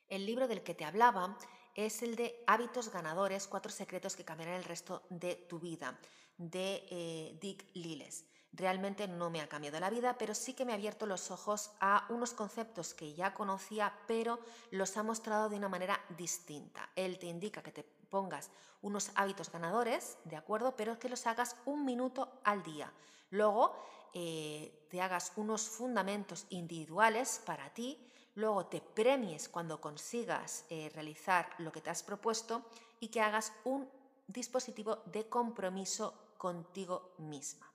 El 0.08 0.28
libro 0.28 0.48
del 0.48 0.62
que 0.62 0.76
te 0.76 0.86
hablaba 0.86 1.36
es 1.74 2.04
el 2.04 2.16
de 2.16 2.44
Hábitos 2.46 2.92
Ganadores, 2.92 3.48
cuatro 3.48 3.72
secretos 3.72 4.16
que 4.16 4.24
cambiarán 4.24 4.58
el 4.58 4.66
resto 4.66 5.02
de 5.10 5.34
tu 5.34 5.58
vida, 5.58 6.00
de 6.38 6.86
eh, 6.92 7.38
Dick 7.42 7.66
Liles. 7.74 8.24
Realmente 8.52 9.08
no 9.08 9.30
me 9.30 9.42
ha 9.42 9.48
cambiado 9.48 9.80
la 9.80 9.90
vida, 9.90 10.18
pero 10.18 10.34
sí 10.34 10.54
que 10.54 10.66
me 10.66 10.72
ha 10.72 10.76
abierto 10.76 11.06
los 11.06 11.30
ojos 11.30 11.72
a 11.80 12.06
unos 12.10 12.34
conceptos 12.34 12.94
que 12.94 13.14
ya 13.14 13.34
conocía, 13.34 13.94
pero 14.08 14.40
los 14.72 14.98
ha 14.98 15.04
mostrado 15.04 15.50
de 15.50 15.58
una 15.58 15.70
manera 15.70 16.00
distinta. 16.18 16.90
Él 16.96 17.20
te 17.20 17.28
indica 17.28 17.62
que 17.62 17.72
te 17.72 17.84
pongas 17.84 18.50
unos 18.82 19.12
hábitos 19.16 19.52
ganadores, 19.52 20.18
¿de 20.26 20.36
acuerdo? 20.36 20.76
Pero 20.76 20.98
que 20.98 21.10
los 21.10 21.28
hagas 21.28 21.56
un 21.66 21.86
minuto 21.86 22.40
al 22.44 22.64
día. 22.64 22.92
Luego 23.30 23.76
eh, 24.14 24.88
te 24.90 25.02
hagas 25.02 25.32
unos 25.36 25.70
fundamentos 25.70 26.46
individuales 26.50 27.42
para 27.46 27.72
ti, 27.74 28.00
luego 28.36 28.66
te 28.66 28.82
premies 28.82 29.48
cuando 29.48 29.80
consigas 29.80 30.66
eh, 30.70 30.90
realizar 30.94 31.50
lo 31.60 31.72
que 31.72 31.82
te 31.82 31.92
has 31.92 32.02
propuesto 32.02 32.64
y 33.00 33.10
que 33.10 33.22
hagas 33.22 33.54
un 33.64 33.88
dispositivo 34.28 35.04
de 35.06 35.30
compromiso 35.30 36.14
contigo 36.38 37.14
misma. 37.20 37.69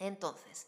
Entonces, 0.00 0.66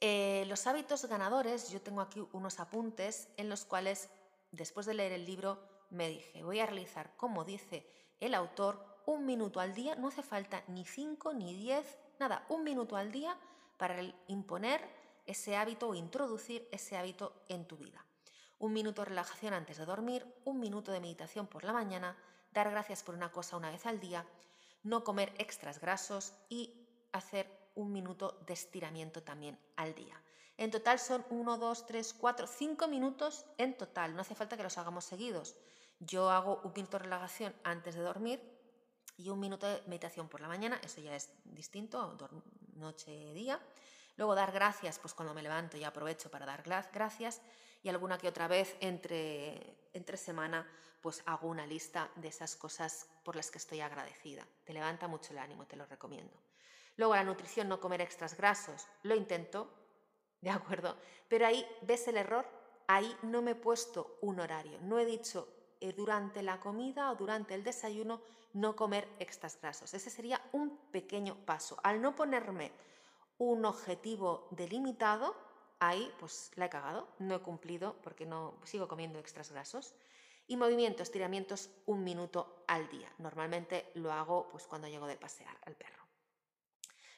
eh, 0.00 0.44
los 0.46 0.66
hábitos 0.66 1.04
ganadores, 1.04 1.68
yo 1.70 1.82
tengo 1.82 2.00
aquí 2.00 2.26
unos 2.32 2.60
apuntes 2.60 3.28
en 3.36 3.50
los 3.50 3.66
cuales, 3.66 4.08
después 4.52 4.86
de 4.86 4.94
leer 4.94 5.12
el 5.12 5.26
libro, 5.26 5.58
me 5.90 6.08
dije, 6.08 6.42
voy 6.42 6.60
a 6.60 6.66
realizar, 6.66 7.14
como 7.16 7.44
dice 7.44 7.86
el 8.20 8.32
autor, 8.34 9.02
un 9.06 9.26
minuto 9.26 9.60
al 9.60 9.74
día, 9.74 9.96
no 9.96 10.08
hace 10.08 10.22
falta 10.22 10.62
ni 10.68 10.84
cinco 10.84 11.34
ni 11.34 11.52
diez, 11.52 11.98
nada, 12.20 12.46
un 12.48 12.62
minuto 12.62 12.96
al 12.96 13.10
día 13.10 13.36
para 13.76 14.00
imponer 14.28 14.80
ese 15.26 15.56
hábito 15.56 15.88
o 15.88 15.94
introducir 15.94 16.68
ese 16.70 16.96
hábito 16.96 17.44
en 17.48 17.66
tu 17.66 17.76
vida. 17.76 18.06
Un 18.58 18.72
minuto 18.72 19.02
de 19.02 19.08
relajación 19.08 19.52
antes 19.52 19.78
de 19.78 19.84
dormir, 19.84 20.24
un 20.44 20.60
minuto 20.60 20.92
de 20.92 21.00
meditación 21.00 21.48
por 21.48 21.64
la 21.64 21.72
mañana, 21.72 22.16
dar 22.52 22.70
gracias 22.70 23.02
por 23.02 23.16
una 23.16 23.32
cosa 23.32 23.56
una 23.56 23.70
vez 23.70 23.84
al 23.86 23.98
día, 23.98 24.24
no 24.84 25.02
comer 25.02 25.34
extras 25.38 25.80
grasos 25.80 26.34
y 26.48 26.86
hacer 27.12 27.59
un 27.74 27.92
minuto 27.92 28.40
de 28.46 28.54
estiramiento 28.54 29.22
también 29.22 29.58
al 29.76 29.94
día. 29.94 30.20
En 30.56 30.70
total 30.70 30.98
son 30.98 31.24
1, 31.30 31.56
2, 31.56 31.86
3, 31.86 32.14
4, 32.14 32.46
5 32.46 32.88
minutos 32.88 33.46
en 33.56 33.76
total. 33.78 34.14
No 34.14 34.20
hace 34.20 34.34
falta 34.34 34.56
que 34.56 34.62
los 34.62 34.76
hagamos 34.76 35.04
seguidos. 35.04 35.56
Yo 36.00 36.30
hago 36.30 36.60
un 36.64 36.72
minuto 36.74 36.98
de 36.98 37.04
relajación 37.04 37.54
antes 37.64 37.94
de 37.94 38.02
dormir 38.02 38.40
y 39.16 39.30
un 39.30 39.40
minuto 39.40 39.66
de 39.66 39.82
meditación 39.86 40.28
por 40.28 40.40
la 40.40 40.48
mañana. 40.48 40.78
Eso 40.82 41.00
ya 41.00 41.16
es 41.16 41.30
distinto, 41.44 42.16
noche, 42.74 43.32
día. 43.32 43.58
Luego 44.16 44.34
dar 44.34 44.52
gracias, 44.52 44.98
pues 44.98 45.14
cuando 45.14 45.32
me 45.32 45.42
levanto 45.42 45.78
y 45.78 45.84
aprovecho 45.84 46.30
para 46.30 46.44
dar 46.44 46.62
gracias. 46.62 47.40
Y 47.82 47.88
alguna 47.88 48.18
que 48.18 48.28
otra 48.28 48.46
vez 48.48 48.76
entre, 48.80 49.88
entre 49.94 50.18
semana, 50.18 50.66
pues 51.00 51.22
hago 51.24 51.48
una 51.48 51.66
lista 51.66 52.10
de 52.16 52.28
esas 52.28 52.56
cosas 52.56 53.08
por 53.24 53.36
las 53.36 53.50
que 53.50 53.56
estoy 53.56 53.80
agradecida. 53.80 54.46
Te 54.64 54.74
levanta 54.74 55.08
mucho 55.08 55.32
el 55.32 55.38
ánimo, 55.38 55.66
te 55.66 55.76
lo 55.76 55.86
recomiendo. 55.86 56.49
Luego 57.00 57.14
la 57.14 57.24
nutrición, 57.24 57.66
no 57.66 57.80
comer 57.80 58.02
extras 58.02 58.36
grasos, 58.36 58.86
lo 59.04 59.14
intento, 59.14 59.70
¿de 60.42 60.50
acuerdo? 60.50 60.98
Pero 61.28 61.46
ahí 61.46 61.66
ves 61.80 62.06
el 62.08 62.18
error, 62.18 62.46
ahí 62.88 63.16
no 63.22 63.40
me 63.40 63.52
he 63.52 63.54
puesto 63.54 64.18
un 64.20 64.38
horario, 64.38 64.78
no 64.82 64.98
he 64.98 65.06
dicho 65.06 65.48
eh, 65.80 65.94
durante 65.94 66.42
la 66.42 66.60
comida 66.60 67.10
o 67.10 67.14
durante 67.14 67.54
el 67.54 67.64
desayuno 67.64 68.20
no 68.52 68.76
comer 68.76 69.08
extras 69.18 69.58
grasos. 69.58 69.94
Ese 69.94 70.10
sería 70.10 70.42
un 70.52 70.76
pequeño 70.92 71.36
paso. 71.46 71.78
Al 71.82 72.02
no 72.02 72.14
ponerme 72.14 72.70
un 73.38 73.64
objetivo 73.64 74.46
delimitado, 74.50 75.34
ahí 75.78 76.12
pues 76.18 76.50
la 76.56 76.66
he 76.66 76.68
cagado, 76.68 77.08
no 77.18 77.34
he 77.34 77.40
cumplido 77.40 77.96
porque 78.02 78.26
no 78.26 78.58
sigo 78.64 78.88
comiendo 78.88 79.18
extras 79.18 79.50
grasos. 79.50 79.94
Y 80.46 80.58
movimiento, 80.58 81.02
estiramientos 81.02 81.70
un 81.86 82.04
minuto 82.04 82.62
al 82.66 82.90
día. 82.90 83.10
Normalmente 83.16 83.90
lo 83.94 84.12
hago 84.12 84.50
pues 84.50 84.66
cuando 84.66 84.86
llego 84.86 85.06
de 85.06 85.16
pasear 85.16 85.56
al 85.64 85.76
perro. 85.76 85.99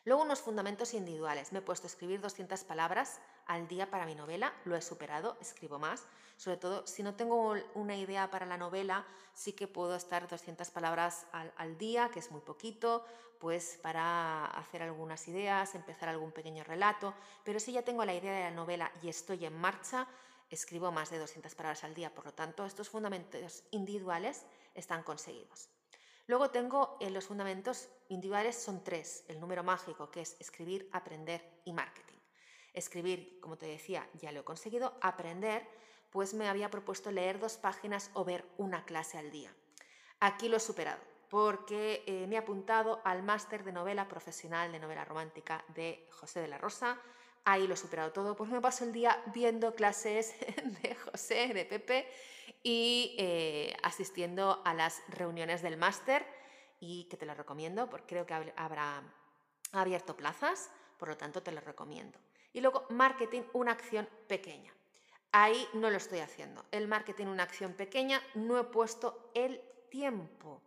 Luego 0.05 0.23
unos 0.23 0.41
fundamentos 0.41 0.95
individuales. 0.95 1.53
Me 1.53 1.61
he 1.61 1.63
puesto 1.63 1.87
a 1.87 1.91
escribir 1.91 2.21
200 2.21 2.65
palabras 2.65 3.21
al 3.47 3.69
día 3.69 3.89
para 3.89 4.05
mi 4.05 4.17
novela, 4.17 4.53
lo 4.65 4.75
he 4.75 4.83
superado, 4.83 5.37
escribo 5.41 5.79
más. 5.79 6.07
Sobre 6.37 6.57
todo, 6.57 6.87
si 6.89 7.05
no 7.05 7.15
tengo 7.15 7.55
una 7.75 7.97
idea 7.97 8.29
para 8.29 8.45
la 8.45 8.57
novela, 8.57 9.07
sí 9.33 9.53
que 9.53 9.69
puedo 9.69 9.95
estar 9.95 10.27
200 10.27 10.71
palabras 10.71 11.27
al, 11.57 11.79
día, 11.79 12.11
que 12.13 12.19
es 12.19 12.33
muy 12.33 12.41
poquito, 12.41 13.05
pues 13.39 13.79
para 13.81 14.47
hacer 14.47 14.83
algunas 14.83 15.29
ideas, 15.29 15.77
empezar 15.77 16.09
algún 16.09 16.33
pequeño 16.33 16.65
relato. 16.65 17.15
Pero 17.45 17.61
si 17.61 17.73
ya 17.73 17.83
tengo 17.83 18.05
la 18.05 18.15
idea 18.15 18.33
de 18.33 18.45
la 18.45 18.51
novela 18.51 18.91
y 19.03 19.09
estoy 19.09 19.45
en 19.47 19.57
marcha, 19.57 20.09
escribo 20.51 20.91
más 20.91 21.11
de 21.11 21.21
200 21.21 21.55
palabras 21.55 21.85
al 21.85 21.95
día. 21.95 22.13
Por 22.13 22.25
lo 22.25 22.35
tanto, 22.35 22.67
estos 22.67 22.89
fundamentos 22.89 23.63
individuales 23.71 24.45
están 24.75 25.05
conseguidos. 25.05 25.72
Luego 26.27 26.51
tengo 26.51 26.97
en 27.01 27.09
eh, 27.09 27.11
los 27.11 27.27
fundamentos 27.27 27.89
individuales, 28.09 28.57
son 28.57 28.85
tres. 28.85 29.25
El 29.29 29.41
número 29.41 29.63
mágico, 29.65 30.11
que 30.11 30.21
es 30.21 30.37
escribir, 30.39 30.89
aprender 30.93 31.61
y 31.65 31.73
marketing. 31.73 32.19
Escribir, 32.73 33.39
como 33.41 33.59
te 33.59 33.67
decía, 33.67 34.09
ya 34.15 34.33
lo 34.33 34.41
he 34.41 34.45
conseguido. 34.45 34.97
Aprender, 35.01 35.67
pues 36.11 36.35
me 36.35 36.49
había 36.49 36.71
propuesto 36.71 37.11
leer 37.11 37.39
dos 37.39 37.57
páginas 37.57 38.11
o 38.15 38.25
ver 38.25 38.45
una 38.57 38.85
clase 38.85 39.19
al 39.19 39.31
día. 39.31 39.55
Aquí 40.21 40.49
lo 40.49 40.57
he 40.57 40.61
superado 40.61 41.01
porque 41.29 42.05
eh, 42.07 42.27
me 42.29 42.35
he 42.35 42.39
apuntado 42.39 43.01
al 43.05 43.23
máster 43.23 43.65
de 43.65 43.73
novela 43.73 44.07
profesional 44.07 44.71
de 44.71 44.79
novela 44.79 45.03
romántica 45.03 45.65
de 45.69 46.07
José 46.11 46.41
de 46.41 46.49
la 46.49 46.59
Rosa. 46.59 47.01
Ahí 47.45 47.67
lo 47.67 47.73
he 47.73 47.77
superado 47.79 48.13
todo, 48.13 48.37
pues 48.37 48.51
me 48.51 48.61
paso 48.61 48.85
el 48.85 48.93
día 48.93 49.19
viendo 49.33 49.75
clases 49.75 50.35
de 50.83 50.95
José, 50.95 51.55
de 51.55 51.65
Pepe 51.65 52.07
y 52.63 53.15
eh, 53.19 53.77
asistiendo 53.83 54.63
a 54.65 54.75
las 54.75 55.03
reuniones 55.09 55.63
del 55.63 55.77
máster 55.77 56.27
y 56.81 57.05
que 57.05 57.17
te 57.17 57.27
lo 57.27 57.35
recomiendo 57.35 57.89
porque 57.89 58.07
creo 58.07 58.27
que 58.27 58.35
habrá 58.57 59.03
abierto 59.73 60.17
plazas, 60.17 60.71
por 60.99 61.09
lo 61.09 61.17
tanto 61.17 61.43
te 61.43 61.53
lo 61.53 61.61
recomiendo. 61.61 62.19
Y 62.53 62.61
luego 62.61 62.87
marketing, 62.91 63.43
una 63.53 63.73
acción 63.73 64.09
pequeña. 64.29 64.73
Ahí 65.33 65.67
no 65.73 65.91
lo 65.91 65.97
estoy 65.97 66.19
haciendo. 66.19 66.65
El 66.71 66.89
marketing, 66.89 67.27
una 67.27 67.45
acción 67.45 67.73
pequeña, 67.73 68.23
no 68.35 68.59
he 68.59 68.65
puesto 68.65 69.31
el 69.35 69.63
tiempo. 69.91 70.61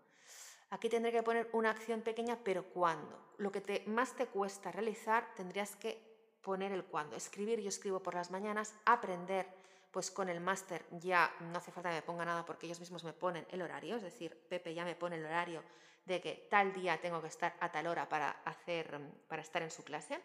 Aquí 0.71 0.89
tendré 0.89 1.11
que 1.11 1.21
poner 1.21 1.49
una 1.53 1.69
acción 1.69 2.01
pequeña, 2.01 2.39
pero 2.43 2.65
¿cuándo? 2.65 3.33
Lo 3.37 3.51
que 3.51 3.61
te, 3.61 3.83
más 3.85 4.15
te 4.15 4.25
cuesta 4.25 4.71
realizar 4.71 5.33
tendrías 5.35 5.75
que 5.75 6.01
poner 6.41 6.71
el 6.71 6.83
cuándo. 6.83 7.15
Escribir, 7.15 7.59
yo 7.59 7.69
escribo 7.69 8.01
por 8.01 8.15
las 8.15 8.31
mañanas, 8.31 8.73
aprender 8.85 9.47
pues 9.95 10.11
con 10.11 10.27
el 10.27 10.41
máster 10.41 10.85
ya 10.91 11.33
no 11.39 11.57
hace 11.57 11.71
falta 11.71 11.87
que 11.87 11.95
me 11.95 12.01
ponga 12.01 12.25
nada 12.25 12.45
porque 12.45 12.65
ellos 12.65 12.81
mismos 12.81 13.05
me 13.05 13.13
ponen 13.13 13.47
el 13.49 13.61
horario, 13.61 13.95
es 13.95 14.01
decir, 14.01 14.37
Pepe 14.49 14.73
ya 14.73 14.83
me 14.83 14.93
pone 14.93 15.15
el 15.15 15.23
horario 15.23 15.63
de 16.03 16.19
que 16.19 16.49
tal 16.51 16.73
día 16.73 16.99
tengo 16.99 17.21
que 17.21 17.29
estar 17.29 17.55
a 17.61 17.71
tal 17.71 17.87
hora 17.87 18.09
para, 18.09 18.31
hacer, 18.43 18.99
para 19.29 19.41
estar 19.41 19.61
en 19.61 19.71
su 19.71 19.85
clase. 19.85 20.21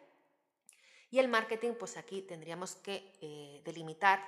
Y 1.09 1.21
el 1.21 1.29
marketing, 1.29 1.75
pues 1.79 1.97
aquí 1.97 2.23
tendríamos 2.23 2.75
que 2.75 3.13
eh, 3.21 3.63
delimitar, 3.65 4.21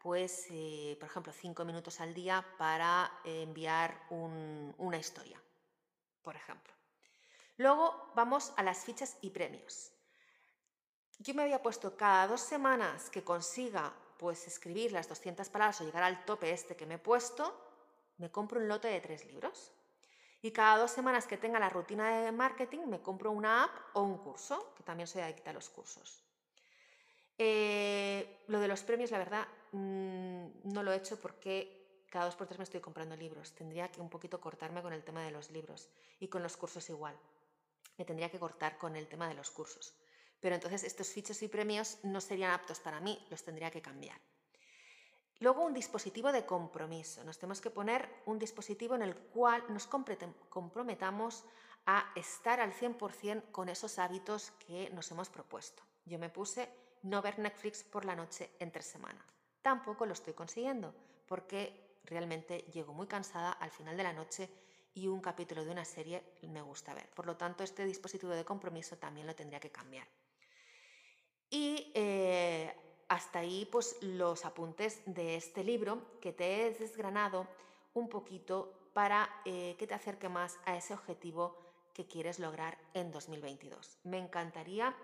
pues, 0.00 0.46
eh, 0.50 0.96
por 1.00 1.08
ejemplo, 1.08 1.32
cinco 1.32 1.64
minutos 1.64 2.00
al 2.00 2.14
día 2.14 2.46
para 2.56 3.10
enviar 3.24 4.00
una 4.10 4.96
historia, 4.96 5.42
por 6.22 6.36
ejemplo. 6.36 6.72
Luego 7.56 8.12
vamos 8.14 8.52
a 8.56 8.62
las 8.62 8.84
fichas 8.84 9.16
y 9.22 9.30
premios. 9.30 9.90
Yo 11.18 11.34
me 11.34 11.42
había 11.42 11.60
puesto 11.60 11.96
cada 11.96 12.28
dos 12.28 12.42
semanas 12.42 13.10
que 13.10 13.24
consiga 13.24 13.92
pues 14.18 14.46
escribir 14.46 14.92
las 14.92 15.08
200 15.08 15.48
palabras 15.48 15.80
o 15.80 15.84
llegar 15.84 16.02
al 16.02 16.24
tope 16.24 16.50
este 16.50 16.76
que 16.76 16.86
me 16.86 16.94
he 16.94 16.98
puesto, 16.98 17.54
me 18.18 18.30
compro 18.30 18.60
un 18.60 18.68
lote 18.68 18.88
de 18.88 19.00
tres 19.00 19.24
libros. 19.26 19.72
Y 20.42 20.50
cada 20.50 20.76
dos 20.76 20.90
semanas 20.90 21.26
que 21.26 21.38
tenga 21.38 21.58
la 21.58 21.70
rutina 21.70 22.20
de 22.20 22.30
marketing, 22.30 22.80
me 22.86 23.00
compro 23.00 23.30
una 23.30 23.64
app 23.64 23.70
o 23.94 24.02
un 24.02 24.18
curso, 24.18 24.74
que 24.76 24.82
también 24.82 25.06
soy 25.06 25.22
adicta 25.22 25.50
a 25.50 25.54
los 25.54 25.70
cursos. 25.70 26.22
Eh, 27.38 28.44
lo 28.48 28.60
de 28.60 28.68
los 28.68 28.82
premios, 28.82 29.10
la 29.10 29.18
verdad, 29.18 29.48
mm, 29.72 30.72
no 30.72 30.82
lo 30.82 30.92
he 30.92 30.96
hecho 30.96 31.18
porque 31.18 32.04
cada 32.10 32.26
dos 32.26 32.36
por 32.36 32.46
tres 32.46 32.58
me 32.58 32.64
estoy 32.64 32.80
comprando 32.80 33.16
libros. 33.16 33.52
Tendría 33.52 33.90
que 33.90 34.00
un 34.00 34.10
poquito 34.10 34.40
cortarme 34.40 34.82
con 34.82 34.92
el 34.92 35.02
tema 35.02 35.24
de 35.24 35.30
los 35.30 35.50
libros 35.50 35.88
y 36.20 36.28
con 36.28 36.42
los 36.42 36.56
cursos 36.56 36.88
igual. 36.90 37.16
Me 37.96 38.04
tendría 38.04 38.30
que 38.30 38.38
cortar 38.38 38.76
con 38.76 38.96
el 38.96 39.08
tema 39.08 39.28
de 39.28 39.34
los 39.34 39.50
cursos 39.50 39.94
pero 40.44 40.56
entonces 40.56 40.84
estos 40.84 41.08
fichos 41.08 41.42
y 41.42 41.48
premios 41.48 41.96
no 42.02 42.20
serían 42.20 42.50
aptos 42.50 42.78
para 42.78 43.00
mí, 43.00 43.18
los 43.30 43.42
tendría 43.42 43.70
que 43.70 43.80
cambiar. 43.80 44.20
Luego 45.40 45.64
un 45.64 45.72
dispositivo 45.72 46.32
de 46.32 46.44
compromiso. 46.44 47.24
Nos 47.24 47.38
tenemos 47.38 47.62
que 47.62 47.70
poner 47.70 48.06
un 48.26 48.38
dispositivo 48.38 48.94
en 48.94 49.00
el 49.00 49.16
cual 49.16 49.64
nos 49.70 49.86
comprometamos 49.86 51.46
a 51.86 52.12
estar 52.14 52.60
al 52.60 52.74
100% 52.74 53.52
con 53.52 53.70
esos 53.70 53.98
hábitos 53.98 54.50
que 54.66 54.90
nos 54.90 55.10
hemos 55.12 55.30
propuesto. 55.30 55.82
Yo 56.04 56.18
me 56.18 56.28
puse 56.28 56.68
no 57.04 57.22
ver 57.22 57.38
Netflix 57.38 57.82
por 57.82 58.04
la 58.04 58.14
noche 58.14 58.50
entre 58.58 58.82
semana. 58.82 59.24
Tampoco 59.62 60.04
lo 60.04 60.12
estoy 60.12 60.34
consiguiendo 60.34 60.94
porque 61.26 62.00
realmente 62.04 62.66
llego 62.70 62.92
muy 62.92 63.06
cansada 63.06 63.52
al 63.52 63.70
final 63.70 63.96
de 63.96 64.02
la 64.02 64.12
noche 64.12 64.50
y 64.92 65.08
un 65.08 65.22
capítulo 65.22 65.64
de 65.64 65.70
una 65.70 65.86
serie 65.86 66.22
me 66.42 66.60
gusta 66.60 66.92
ver. 66.92 67.08
Por 67.14 67.24
lo 67.24 67.34
tanto, 67.38 67.64
este 67.64 67.86
dispositivo 67.86 68.32
de 68.32 68.44
compromiso 68.44 68.98
también 68.98 69.26
lo 69.26 69.34
tendría 69.34 69.58
que 69.58 69.70
cambiar. 69.70 70.06
Y 71.54 71.90
eh, 71.94 72.74
hasta 73.06 73.38
ahí 73.38 73.64
pues 73.70 73.96
los 74.00 74.44
apuntes 74.44 75.00
de 75.06 75.36
este 75.36 75.62
libro 75.62 76.02
que 76.20 76.32
te 76.32 76.66
he 76.66 76.74
desgranado 76.74 77.46
un 77.94 78.08
poquito 78.08 78.90
para 78.92 79.30
eh, 79.44 79.76
que 79.78 79.86
te 79.86 79.94
acerque 79.94 80.28
más 80.28 80.58
a 80.64 80.76
ese 80.76 80.94
objetivo 80.94 81.56
que 81.92 82.08
quieres 82.08 82.40
lograr 82.40 82.76
en 82.92 83.12
2022. 83.12 83.98
Me 84.02 84.18
encantaría 84.18 84.96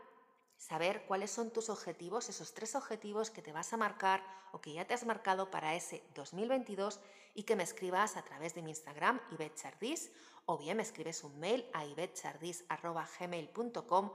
saber 0.57 1.05
cuáles 1.07 1.31
son 1.31 1.53
tus 1.53 1.71
objetivos, 1.71 2.29
esos 2.29 2.53
tres 2.53 2.75
objetivos 2.75 3.31
que 3.31 3.43
te 3.43 3.53
vas 3.53 3.73
a 3.73 3.77
marcar 3.77 4.25
o 4.51 4.61
que 4.61 4.73
ya 4.73 4.85
te 4.85 4.95
has 4.95 5.07
marcado 5.07 5.53
para 5.53 5.77
ese 5.77 6.03
2022 6.17 6.99
y 7.37 7.45
que 7.45 7.55
me 7.55 7.63
escribas 7.63 8.17
a 8.17 8.23
través 8.23 8.57
de 8.57 8.63
mi 8.63 8.71
Instagram, 8.71 9.21
ibetchardis, 9.31 10.11
o 10.47 10.59
bien 10.59 10.79
me 10.79 10.83
escribes 10.83 11.23
un 11.23 11.39
mail 11.39 11.65
a 11.73 11.87
ibetchardis.gmail.com 11.87 14.11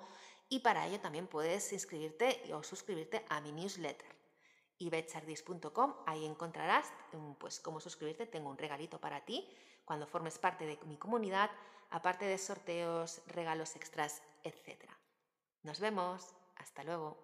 y 0.55 0.59
para 0.59 0.87
ello 0.87 1.01
también 1.01 1.27
puedes 1.27 1.73
inscribirte 1.73 2.41
o 2.53 2.63
suscribirte 2.63 3.25
a 3.27 3.41
mi 3.41 3.51
newsletter 3.51 4.15
ibetchardis.com, 4.77 5.95
ahí 6.05 6.25
encontrarás 6.25 6.91
mm, 7.11 7.33
pues 7.33 7.59
cómo 7.59 7.81
suscribirte, 7.81 8.25
tengo 8.25 8.49
un 8.49 8.57
regalito 8.57 8.99
para 8.99 9.25
ti 9.25 9.49
cuando 9.83 10.07
formes 10.07 10.37
parte 10.37 10.65
de 10.65 10.79
mi 10.85 10.97
comunidad, 10.97 11.51
aparte 11.91 12.25
de 12.25 12.37
sorteos, 12.37 13.21
regalos 13.27 13.75
extras, 13.75 14.21
etc. 14.43 14.89
Nos 15.63 15.79
vemos. 15.79 16.33
Hasta 16.55 16.83
luego. 16.83 17.17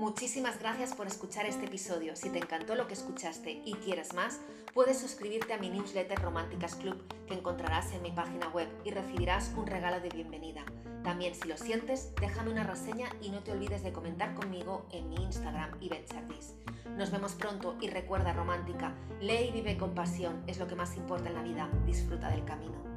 Muchísimas 0.00 0.58
gracias 0.58 0.94
por 0.94 1.06
escuchar 1.06 1.44
este 1.44 1.66
episodio. 1.66 2.16
Si 2.16 2.30
te 2.30 2.38
encantó 2.38 2.74
lo 2.74 2.86
que 2.86 2.94
escuchaste 2.94 3.60
y 3.66 3.74
quieres 3.74 4.14
más, 4.14 4.40
puedes 4.72 4.98
suscribirte 4.98 5.52
a 5.52 5.58
mi 5.58 5.68
newsletter 5.68 6.18
Románticas 6.22 6.74
Club 6.74 7.04
que 7.26 7.34
encontrarás 7.34 7.92
en 7.92 8.00
mi 8.00 8.10
página 8.10 8.48
web 8.48 8.66
y 8.82 8.92
recibirás 8.92 9.52
un 9.58 9.66
regalo 9.66 10.00
de 10.00 10.08
bienvenida. 10.08 10.64
También 11.04 11.34
si 11.34 11.46
lo 11.46 11.58
sientes, 11.58 12.14
déjame 12.18 12.50
una 12.50 12.64
reseña 12.64 13.10
y 13.20 13.28
no 13.28 13.42
te 13.42 13.52
olvides 13.52 13.82
de 13.82 13.92
comentar 13.92 14.32
conmigo 14.32 14.86
en 14.90 15.10
mi 15.10 15.16
Instagram 15.16 15.72
y 15.82 15.90
nos 16.96 17.10
vemos 17.10 17.34
pronto 17.34 17.76
y 17.82 17.90
recuerda 17.90 18.32
romántica, 18.32 18.94
lee 19.20 19.48
y 19.48 19.52
vive 19.52 19.76
con 19.76 19.92
pasión, 19.94 20.42
es 20.46 20.58
lo 20.58 20.66
que 20.66 20.76
más 20.76 20.96
importa 20.96 21.28
en 21.28 21.34
la 21.34 21.42
vida, 21.42 21.68
disfruta 21.84 22.30
del 22.30 22.46
camino. 22.46 22.89